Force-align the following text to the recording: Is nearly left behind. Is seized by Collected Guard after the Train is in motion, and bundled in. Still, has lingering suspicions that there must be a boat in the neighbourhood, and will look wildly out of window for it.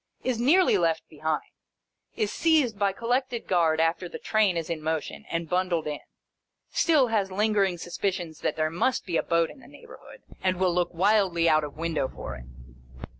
Is 0.23 0.39
nearly 0.39 0.79
left 0.79 1.07
behind. 1.09 1.51
Is 2.15 2.31
seized 2.31 2.79
by 2.79 2.91
Collected 2.91 3.45
Guard 3.47 3.79
after 3.79 4.09
the 4.09 4.17
Train 4.17 4.57
is 4.57 4.67
in 4.67 4.81
motion, 4.81 5.25
and 5.29 5.47
bundled 5.47 5.85
in. 5.85 5.99
Still, 6.71 7.09
has 7.09 7.31
lingering 7.31 7.77
suspicions 7.77 8.39
that 8.39 8.55
there 8.55 8.71
must 8.71 9.05
be 9.05 9.17
a 9.17 9.21
boat 9.21 9.51
in 9.51 9.59
the 9.59 9.67
neighbourhood, 9.67 10.23
and 10.41 10.57
will 10.57 10.73
look 10.73 10.91
wildly 10.91 11.47
out 11.47 11.63
of 11.63 11.77
window 11.77 12.07
for 12.07 12.35
it. 12.35 12.45